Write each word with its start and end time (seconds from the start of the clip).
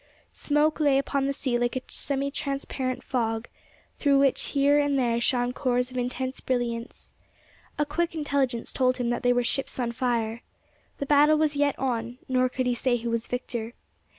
Smoke 0.33 0.79
lay 0.79 0.97
upon 0.97 1.27
the 1.27 1.31
sea 1.31 1.59
like 1.59 1.75
a 1.75 1.81
semitransparent 1.81 3.03
fog, 3.03 3.47
through 3.99 4.17
which 4.17 4.45
here 4.57 4.79
and 4.79 4.97
there 4.97 5.21
shone 5.21 5.53
cores 5.53 5.91
of 5.91 5.97
intense 5.99 6.39
brilliance. 6.41 7.13
A 7.77 7.85
quick 7.85 8.15
intelligence 8.15 8.73
told 8.73 8.97
him 8.97 9.11
that 9.11 9.21
they 9.21 9.31
were 9.31 9.43
ships 9.43 9.77
on 9.79 9.91
fire. 9.91 10.41
The 10.97 11.05
battle 11.05 11.37
was 11.37 11.55
yet 11.55 11.77
on; 11.77 12.17
nor 12.27 12.49
could 12.49 12.65
he 12.65 12.73
say 12.73 12.97
who 12.97 13.11
was 13.11 13.27
victor. 13.27 13.75